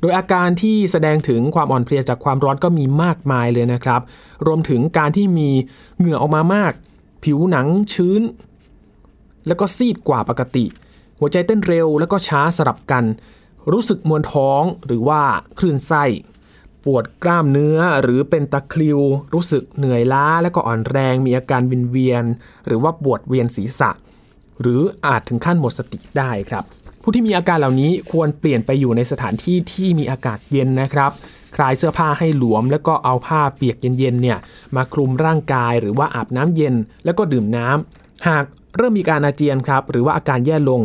[0.00, 4.00] โดยอาการที่แสดงถึงความอ่อนเพลียจากความร้อนก็มีมากมายเลยนะครับ
[4.46, 5.50] รวมถึงการที่มี
[5.98, 6.72] เหงื่อออกมามาก
[7.24, 8.22] ผิวหนังชื้น
[9.46, 10.64] แล้วก็ซีดกว่าปกติ
[11.18, 13.04] หัวใจเต้นเร็วแล้วก็ช้าสลับกัน
[13.72, 15.20] รู้สึกมวนท้องหรือว่า
[15.58, 16.04] คลื่นไส้
[16.84, 19.00] ปวดกล้ามเนื้อหรือเป็นตะคริว
[19.34, 22.24] รู้สึกเหนื่อยล้าและก็อ่อนแรงมีอาการวินเวียน
[22.66, 23.90] หรือว่าปวดเวียนศีรษะ
[24.60, 26.64] หรืออาจถึงขั้นหมดสติได้ครับ
[27.02, 31.10] ผู้ที่มีอาการเหล่านี้ควรเปลี่ยนไปอยู่ในสถานที่ที่มีอากาศเย็นนะครับ
[31.56, 34.38] คลายเสื้อผ้าให้หลวม แล้วก็เอาผ้าเปียกเย็นๆเนี่ย
[34.76, 38.44] มาคลุมร่างกายหรือว่าอาบน้ำเย็น แล้วก็ดื่มน้ำหาก
[38.76, 40.80] เริ่มมีการอาเจียนครับหรือว่าอาการแย่ลง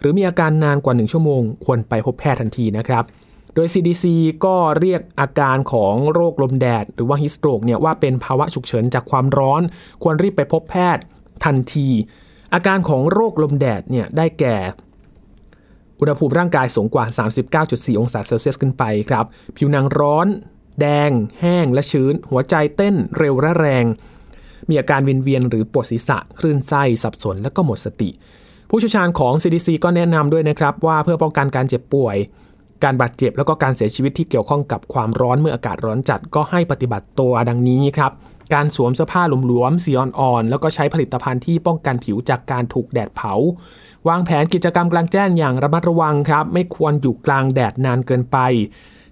[0.00, 3.04] หรือมีอาการนานกว่า 1 ชั่วโมง ควรไปพบแพทย์ทันทีนะครับ
[3.54, 4.04] โดย CDC
[4.44, 9.62] ก็เรียกอาการของโรคลมแดด หรือว่าฮิสโตรกเนี่ยว่าเป็นภาวะฉุกเฉินจากความร้อน
[10.02, 11.02] ควรรีบไปพบแพทย์
[11.44, 11.88] ทันที
[12.54, 14.56] อาการของโรคลมแดดเนี่ยได้แก่
[16.00, 17.04] อุณหภูมิร่างกายสูงกว่า
[17.52, 19.24] 39.4 องศาเซลเซียสขึ้นไปครับ
[19.56, 20.26] ผิวหนังร้อน
[20.80, 21.10] แดง
[21.40, 23.84] แห้งและชื้น หัวใจเต้นเร็วและแรง
[24.68, 28.10] มีอาการวินเวียนหรือปวดศีรษะ คลื่นไส้ สับสน และก็หมดสติ
[28.68, 32.16] ผู้เชี่ยวชาญของ CDC ก็แนะนำด้วยนะครับว่าเพื่อป้องกันการเจ็บป่วย
[32.84, 38.12] การบาดเจ็บแล้วก็การเสียชีวิตที่เกี่ยวข้องกับความร้อนเมื่ออากาศร้อนจัดก็ให้ปฏิบัติตัวดังนี้ครับ
[38.54, 43.32] การสวมเสื้อผ้าหลวมๆสีอ่อนๆแล้วก็ใช้ผลิตภัณฑ์ที่ป้องกันผิวจากการถูกแดดเผา
[44.08, 48.38] วางแผนกิจกรรมกลางแจ้งอย่างระมัดระวังครับ ไม่ควรอยู่กลางแดดนานเกินไป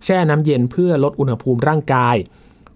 [0.05, 2.17] แช่น้ำเย็นเพื่อลดอุณหภูมิร่างกาย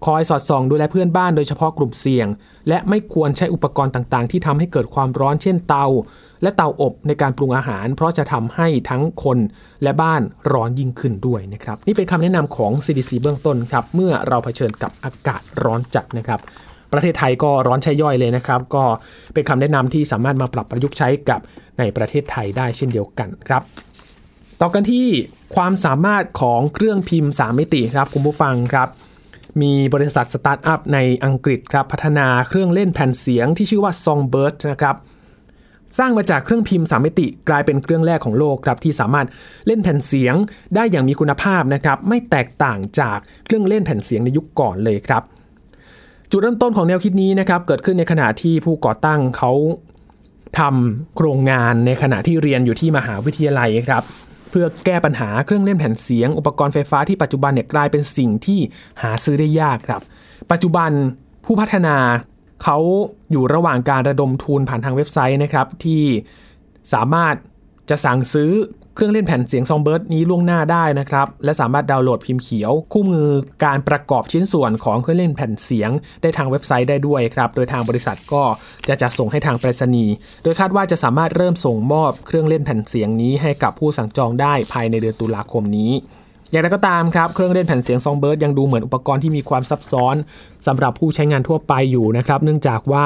[0.05, 2.27] คอยสอดส่องดูแลเพื่อนบ้านโดยเฉพาะกลุ่มเสี่ยง
[2.67, 5.85] และไม่ควรใช้อุปกรณ์ต่างๆ ที่ทำให้เกิดความร้อนเช่นเตา
[6.41, 9.37] และเตาอบในการปรุงอาหาร เพราะจะทำให้ทั้งคน
[9.83, 10.21] และบ้าน
[10.53, 16.39] ร้อนยิ่งขึ้นด้วยนะครับนี่เป็นคำแนะนำของ CDC เบื้องต้นครับเมื่อเราเผชิญกับอากาศร้อนจัดนะครับ
[16.93, 18.83] ประเทศไทยก็ร้อนใช่ย่อยเลยนะครับ ก็
[19.33, 21.39] เป็นคำแนะนำที่สามารถมาปรับประยุกต์ใช้กับ
[21.79, 23.61] ในประเทศไทยได้เช่นเดียวกันครับ
[24.61, 25.07] ต่อกันที่
[25.55, 28.89] ความสามารถของเครื่องพิมพ์ 3 มิติครับคุณผู้ฟังครับ
[29.61, 34.95] มีบริษัทสตาร์ทอัพในอังกฤษครับพัฒนาเครื่องเล่นแผ่นเสียงที่ชื่อว่า Songbird นะครับ
[35.97, 39.27] สร้างมาจากเครื่องพิมพ์3มิติกลายเป็นเครื่องแรกของโลกครับที่สามารถ
[39.67, 40.35] เล่นแผ่นเสียง
[40.75, 45.23] ได้อย่างมีคุณภาพนะครับไม่แตกต่างจากเครื่องเล่นแผ่นเสียงในยุคก่อนเลยครับ
[46.31, 49.51] จุดเริ่มต้นของแนวคิดนี้นะครับเกิดขึ้นในขณะที่ผู้ก่อตั้งเขา
[50.59, 54.03] ทำโครงงานในขณะที่เรียนอยู่ที่มหาวิทยาลัยครับ
[54.57, 58.59] พื่อแก้ปัญหาเครื่องเล่นแผ่นเสียง อุปกรณ์ไฟฟ้าที่ปัจจุบันเนี่ยกลายเป็นสิ่งที่
[59.01, 60.01] หาซื้อได้ยากครับ
[60.51, 60.91] ปัจจุบัน
[61.45, 61.97] ผู้พัฒนา
[62.63, 62.77] เขา
[63.31, 66.03] อยู่ระหว่างการระดมทุนผ่านทางเว็บไซต์นะครับที่
[66.93, 67.35] สามารถ
[67.89, 68.51] จะสั่งซื้อ
[68.95, 73.29] เครื่องเล่นแผ่นเสียงซองเบิร์ดนี้ล่วงหน้าได้นะครับ และสามารถดาวน์โหลดพิมพ์เขียว คู่มือ
[73.65, 75.89] การประกอบชิ้นส่วนของเครื่องเล่นแผ่นเสียง
[76.21, 78.43] ได้ทางเว็บไซต์ได้ด้วยครับ โดยทางบริษัทก็
[78.87, 85.91] จะจัดส่งให้ทางไปรษณีย์โดยคาดว่าจะสามารถเริ่มส่งมอบเครื่องเล่นแผ่นเสียงนี้ให้กับผู้สั่งจองได้ภายในเดือนตุลาคมนี้
[86.51, 90.15] อย่างไรก็ตามครับ เครื่องเล่นแผ่นเสียงซองเบิร์ดยังดูเหมือนอุปกรณ์ที่มีความซับซ้อน
[90.67, 93.05] สำหรับผู้ใช้งานทั่วไปอยู่นะครับ เนื่องจากว่า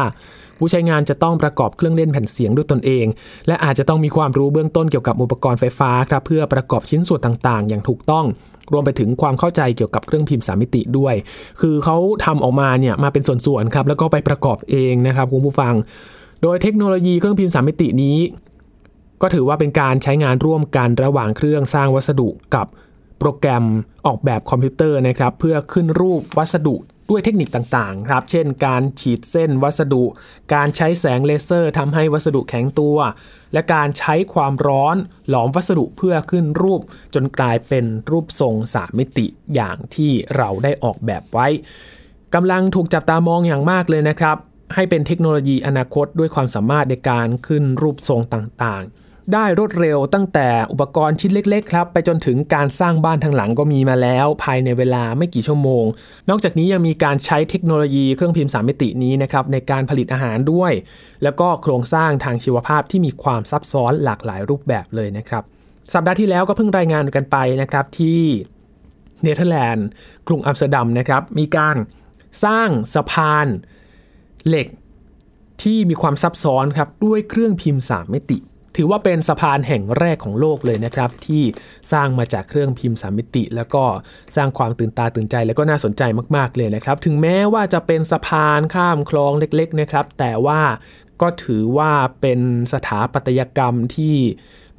[0.59, 3.05] ผู้ใช้งานจะต้องประกอบเครื่องเล่นแผ่นเสียงด้วยตนเอง
[3.47, 8.25] และอาจจะต้องมีความรู้เบื้องต้นเกี่ยวกับอุปกรณ์ไฟฟ้าครับเพื่อประกอบชิ้นส่วนต่างๆ อย่างถูกต้อง
[8.73, 11.15] รวมไปถึงความเข้าใจเกี่ยวกับเครื่องพิมพ์สามมิติด้วย
[11.61, 15.73] คือเขาทำออกมาเนี่ยมาเป็นส่วนๆครับแล้วก็ไปประกอบเองนะครับคุณผู้ฟัง
[16.41, 18.17] โดยเทคโนโลยีเครื่องพิมพ์สามมิตินี้
[19.21, 22.67] ก็ถือว่าเป็นการใช้งานร่วมกันระหว่างเครื่องสร้างวัสดุกับ
[23.19, 23.65] โปรแกรม
[24.07, 26.75] ออกแบบคอมพิวเตอร์นะครับเพื่อขึ้นรูปวัสดุ
[27.09, 30.03] ด้วยเทคนิคต่างๆครับ เช่นการฉีดเส้นวัสดุ
[30.53, 32.97] การใช้แสงเลเซอร์ทำให้วัสดุแข็งตัว
[33.53, 34.95] และการใช้ความร้อน
[35.29, 36.81] หลอมวัสดุเพื่อขึ้นรูป
[37.13, 41.47] จนกลายเป็นรูปทรงสามมิติอย่างที่เราได้ออกแบบไว้
[42.35, 44.37] กำลังถูกจับตามองอย่างมากเลยนะครับ
[44.75, 48.98] ให้เป็นเทคโนโลยีอนาคตด้วยความสามารถในการขึ้นรูปทรงต่างๆ
[49.33, 55.85] ได้รวดเร็วตั้งแต่อุปกรณ์ชิ้นเล็กๆครับไปจนถึงการสร้างบ้านทางหลังก็มีมาแล้ว ภายในเวลาไม่กี่ชั่วโมง
[56.29, 60.71] นอกจากนี้ยังมีการใช้เทคโนโลยีเครื่องพิมพ์สามมิตินี้นะครับในการผลิตอาหารด้วย
[61.23, 65.43] แล้วก็โครงสร้างทางชีวภาพที่มีความซับซ้อนหลากหลายรูปแบบเลยนะครับ
[65.93, 68.21] สัปดาห์ที่แล้วก็เพิ่งรายงานกันไปนะครับที่
[69.23, 69.87] เนเธอร์แลนด์
[70.27, 71.75] กรุงอัมสเตอร์ดัมนะครับมีการ
[72.45, 73.47] สร้างสะพาน
[74.47, 74.67] เหล็ก
[75.63, 78.37] ที่มีความซับซ้อนครับด้วยเครื่องพิมพ์ 3 มิติ
[78.81, 81.43] ถือว่าเป็นสะพานแห่งแรกของโลกเลยนะครับที่
[81.91, 83.83] สร้างมาจากเครื่องพิมพ์3มิติ แล้วก็
[84.35, 86.03] สร้างความตื่นตาตื่นใจแล้วก็น่าสนใจ
[86.35, 90.61] มาก ๆเลยนะครับ ถึงแม้ว่าจะเป็นสะพานข้ามคลองเล็กๆนะครับ แต่ว่า
[91.21, 92.39] ก็ถือว่าเป็น
[92.73, 94.15] สถาปัตยกรรมที่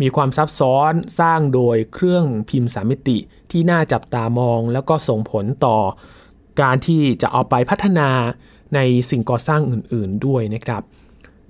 [0.01, 3.19] มีความซับซ้อนสร้างโดยเครื่องพิมพ์3มิติ
[3.51, 5.79] ที่น่าจับตามอง แล้วก็ส่งผลต่อ
[6.61, 8.11] การที่จะเอาไปพัฒนา
[8.75, 10.85] ในสิ่งก่อสร้างอื่น ๆด้วยนะครับ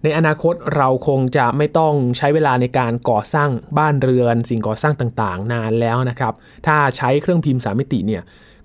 [0.04, 6.34] ในอนาคตเราคงจะไม่ต้องใช้เวลาในการก่อสร้างบ้านเรือน สิ่งก่อสร้างต่างๆ นานแล้วนะครับ
[6.66, 8.22] ถ้าใช้เครื่องพิมพ์สามมิติเนี่ย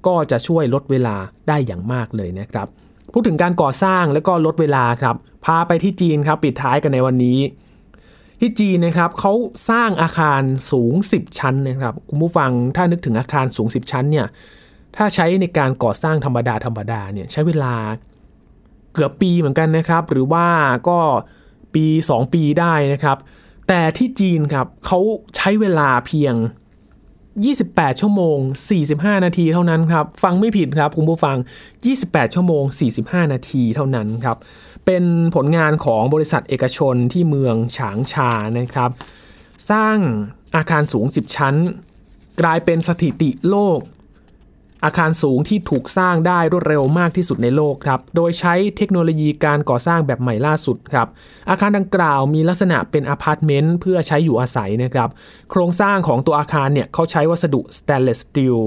[0.08, 1.16] ก็จะช่วยลดเวลา
[1.48, 2.68] ได้อย่างมากเลยนะครับ
[3.14, 7.40] พูดถึงการก่อสร้างแล้วก็ลดเวลาครับ พาไปที่จีนครับปิดท้ายกันในวันนี้
[8.40, 9.34] ที่จีนนะครับเขา
[9.70, 14.28] สร้างอาคารสูง 10 ชั้นนะครับคุณผู้ฟังถ้านึกถึงอาคารสูง 10 ชั้นเนี่ย
[14.96, 17.74] ถ้าใช้ในการก่อสร้างธรรมดาธรรมดาเนี่ยใช้เวลา
[18.96, 20.48] เกือบปีเหมือนกันนะครับ หรือว่า
[20.90, 21.00] ก็
[21.76, 23.18] ปี 2 ปีได้นะครับ
[23.68, 25.00] แต่ที่จีนครับเขา
[25.36, 26.36] ใช้เวลาเพียง
[27.18, 28.38] 28 ชั่วโมง
[28.82, 31.38] 45 นาทีเท่านั้นครับ ฟังไม่ผิดครับคุณผู้ฟัง
[31.86, 32.64] 28 ชั่วโมง
[33.00, 34.38] 45 นาทีเท่านั้นครับ
[34.86, 35.04] เป็น
[35.36, 38.92] ผลงานของบริษัทเอกชนที่เมืองฉางชานะครับ
[39.72, 39.98] สร้าง
[40.56, 41.56] อาคารสูง 10 ชั้น
[42.42, 43.80] กลายเป็นสถิติโลก
[44.86, 51.08] อาคารสูงที่ถูกสร้างได้รวดเร็วมากที่สุดในโลกครับ โดยใช้เทคโนโลยีการก่อสร้างแบบใหม่ล่าสุดครับ
[51.50, 55.10] อาคารดังกล่าวมีลักษณะเป็นอพาร์ตเมนต์เพื่อใช้อยู่อาศัยนะครับ
[55.52, 58.58] โครงสร้างของตัวอาคารเนี่ยเขาใช้วัสดุ stainless steel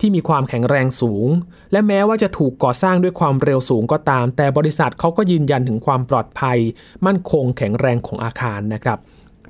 [0.00, 1.28] ที่มีความแข็งแรงสูง
[1.72, 6.58] และแม้ว่าจะถูกก่อสร้างด้วยความเร็วสูงก็ตาม แต่บริษัทเขาก็ยืนยันถึงความปลอดภัย
[7.06, 8.98] มั่นคงแข็งแรงของอาคารนะครับ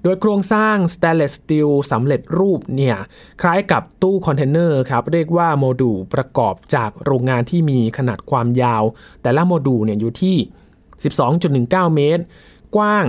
[0.02, 2.96] โดยโครงสร้าง stainless steel สำเร็จรูปเนี่ย
[3.42, 8.82] คล้ายกับตู้คอนเทนเนอร์ครับเรียกว่าโมดูลประกอบจากโรงงานที่มีขนาดความยาว
[9.22, 10.37] แต่ละโมดูลเนี่ยอยู่ที่
[11.16, 12.22] 12.19 เมตร
[12.76, 13.06] กว้าง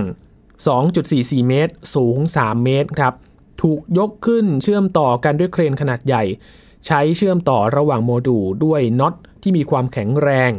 [0.72, 3.14] 2.44 เมตร สูง 3 เมตรครับ
[3.62, 6.24] ถูกยกขึ้นเชื่อมต่อกันด้วยเครนขนาดใหญ่
[6.86, 10.50] ใช้เชื่อมต่อระหว่างโมดูลด้วยน็อตที่มีความแข็งแรง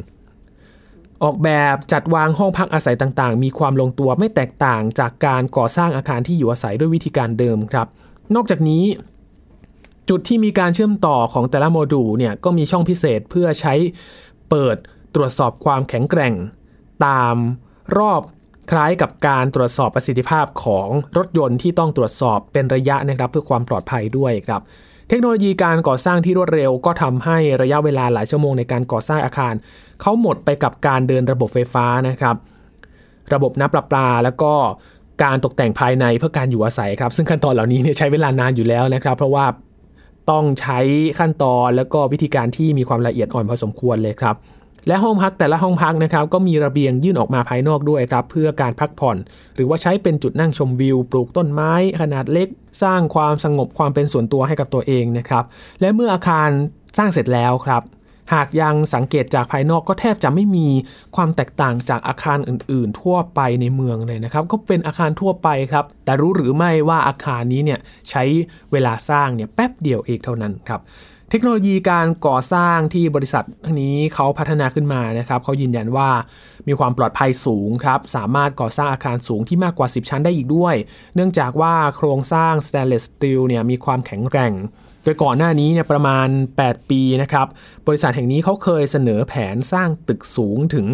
[1.24, 7.88] ออกแบบจัดวางห้องพักอาศัยต่างๆ มีความลงตัวไม่แตกต่างจากการก่อสร้างอาคารที่อยู่อาศัยด้วยวิธีการเดิมครับ
[8.36, 8.84] นอกจากนี้
[10.10, 13.74] จุดที่มีการเชื่อมต่อของแต่ละโมดูลเนี่ยก็มีช่องพิเศษเพื่อใช้
[14.50, 14.76] เปิด
[15.16, 16.34] ตรวจสอบความแข็งแกร่ง
[17.06, 17.36] ตาม
[17.98, 18.22] รอบ
[18.72, 24.62] คล้ายกับการตรวจสอบประสิทธิภาพของรถยนต์ที่ต้องตรวจสอบเป็นระยะนะครับเพื่อความปลอดภัยด้วยครับ
[25.10, 29.54] เทคโนโลยีการก่อสร้างที่รวดเร็วก็ทำให้ระยะเวลาหลายชั่วโมงในการก่อสร้างอาคาร
[30.02, 32.36] เขาหมดไปกับการเดินระบบไฟฟ้านะครับ
[33.34, 34.54] ระบบน้ำประปาแล้วก็
[35.24, 39.46] การตกแต่งภายในเพื่อการอยู่อาศัยครับ ซึ่งขั้นตอนเหล่านี้เนี่ยใช้เวลานานอยู่แล้วนะครับ เพราะว่า
[40.32, 40.80] ต้องใช้
[41.20, 44.36] ขั้นตอนแล้วก็วิธีการที่มีความละเอียดอ่อนพอสมควรเลยครับ
[44.88, 49.18] และห้องพักแต่ละห้องพักนะครับ ก็มีระเบียงยื่นออกมาภายนอกด้วยครับ เพื่อการพักผ่อน
[49.56, 52.48] หรือว่าใช้เป็นจุดนั่งชมวิว ปลูกต้นไม้ ขนาดเล็ก
[52.84, 55.44] สร้างความสงบความเป็นส่วนตัวให้กับตัวเองนะครับ
[55.82, 56.50] และเมื่ออาคาร
[56.98, 57.82] สร้างเสร็จแล้วครับ
[58.34, 60.68] หากยังสังเกตจากภายนอกก็แทบจะไม่มี
[61.16, 68.24] ความแตกต่างจากอาคารอื่น ๆ ทั่วไปในเมืองเลยนะครับ ก็เป็นอาคารทั่วไปครับ แต่รู้หรือไม่ว่าอาคารนี้เนี่ยใช้
[68.72, 70.82] เวลาสร้างเนี่ยแป๊บเดียวเองเท่านั้นครับ
[71.30, 73.44] เทคโนโลยีการก่อสร้างที่บริษัท
[73.82, 76.10] นี้เขาพัฒนาขึ้นมานะครับเขายืนยันว่า
[76.68, 80.76] มีความปลอดภัยสูงครับ สามารถก่อสร้างอาคารสูงที่มากกว่า 10 ชั้นได้อีกด้วย
[81.16, 84.54] เนื่องจากว่าโครงสร้าง stainless steel เนี่ยมีความแข็งแกร่ง
[85.04, 86.28] โดยก่อนหน้านี้เนี่ยประมาณ
[86.62, 87.48] 8 ปีนะครับ
[87.88, 90.88] บริษัทแห่งนี้เขาเคยเสนอแผนสร้างตึกสูงถึง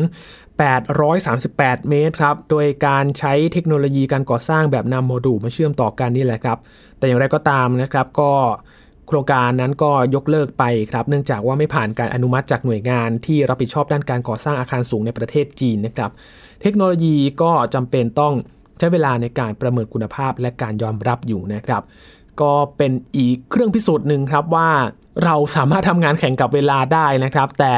[0.91, 6.57] 838 เมตรครับ โดยการใช้เทคโนโลยีการก่อสร้างแบบนำโมดูลมาเชื่อมต่อกันนี่แหละครับ
[6.97, 8.31] แต่อย่างไรก็ตามนะครับก็
[9.07, 16.11] โครงการนั้นก็ยกเลิกไปครับ เนื่องจากว่าไม่ผ่านการอนุมัติจากหน่วยงานที่รับผิดชอบด้านการก่อสร้างอาคารสูงในประเทศจีนนะครับ
[16.61, 18.33] เทคโนโลยีก็จำเป็นต้อง
[18.79, 21.81] ใช้เวลาในการประเมินคุณภาพและการยอมรับอยู่นะครับ
[22.41, 24.69] ก็เป็นอีกเครื่องพิสูจน์หนึ่งครับว่า
[25.25, 27.73] เราสามารถทำงานแข่งกับเวลาได้นะครับ แต่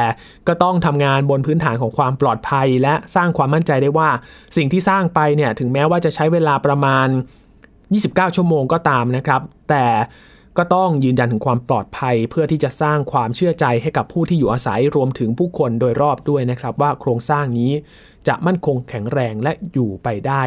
[0.48, 4.10] ก็ต้องทำงานบนพื้นฐานของความปลอดภัย และสร้างความมั่นใจได้ว่า
[4.56, 7.06] สิ่งที่สร้างไปเนี่ยถึงแม้ว่าจะใช้เวลาประมาณ
[7.72, 9.86] 29 ชั่วโมงก็ตามนะครับ แต่
[10.58, 17.72] ก็ต้องยืนยันถึงความปลอดภัย เพื่อที่จะสร้างความเชื่อใจให้กับผู้ที่อยู่อาศัยรวมถึงผู้คนโดยรอบด้วยนะครับ ว่าโครงสร้างนี้
[18.28, 20.42] จะมั่นคงแข็งแรงและอยู่ไปได้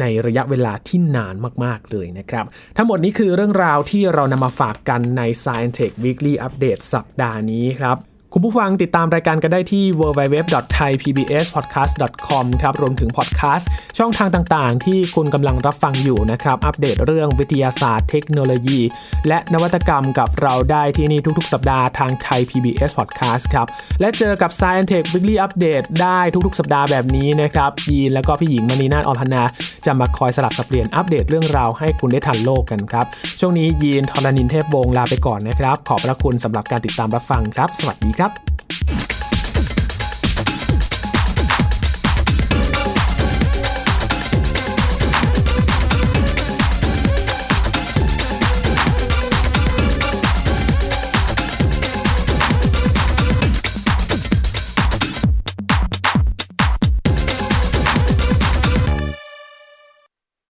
[0.00, 2.44] ในระยะเวลาที่นานมากๆเลยนะครับ
[2.76, 7.96] ทั้งหมดนี้คือเรื่องราวที่เรานำมาฝากกันใน Science Tech Weekly Update สัปดาห์นี้ครับ
[8.38, 13.68] คุณผู้ฟังติดตามรายการกันได้ที่ www.thaipbspodcast.com ครับ รวมถึงพอดแคสต์
[13.98, 18.80] ช่องทางต่างๆ ที่คุณกำลังรับฟังอยู่นะครับ อัปเดตเรื่องวิทยาศาสตร์เทคโนโลยี
[19.28, 23.66] และนวัตกรรมกับเราได้ที่นี่ทุกๆ สัปดาห์ทางไทย PBS Podcast ครับ
[24.00, 29.42] และเจอกับ Science Tech Weekly Update ได้ทุกๆ สัปดาห์แบบนี้นะครับ ยีนแล้วก็พี่หญิงมณีนาฏออมพนา
[29.86, 33.06] จะมาคอยสลับสับเปลี่ยนอัปเดตเรื่องราวให้คุณได้ทันโลกกันครับ
[33.40, 39.15] ช่วงนี้ยีนทรณินเทพวงศ์ลาไปก่อนนะครับ ขอบพระคุณสำหรับการติดตามรับฟังครับ สวัสดีครับ up.